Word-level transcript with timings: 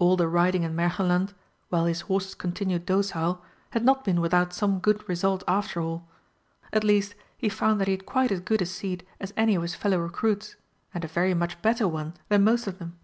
All 0.00 0.16
the 0.16 0.26
riding 0.26 0.64
in 0.64 0.74
Märchenland, 0.74 1.34
while 1.68 1.84
his 1.84 2.00
horses 2.00 2.34
continued 2.34 2.84
docile, 2.84 3.44
had 3.70 3.84
not 3.84 4.04
been 4.04 4.20
without 4.20 4.52
some 4.52 4.80
good 4.80 5.08
result 5.08 5.44
after 5.46 5.80
all. 5.80 6.08
At 6.72 6.82
least 6.82 7.14
he 7.36 7.48
found 7.48 7.80
that 7.80 7.86
he 7.86 7.92
had 7.94 8.04
quite 8.04 8.32
as 8.32 8.40
good 8.40 8.60
a 8.60 8.66
seat 8.66 9.06
as 9.20 9.32
any 9.36 9.54
of 9.54 9.62
his 9.62 9.76
fellow 9.76 9.98
recruits, 9.98 10.56
and 10.92 11.04
a 11.04 11.06
very 11.06 11.32
much 11.32 11.62
better 11.62 11.86
one 11.86 12.14
than 12.28 12.42
most 12.42 12.66
of 12.66 12.80
them. 12.80 12.98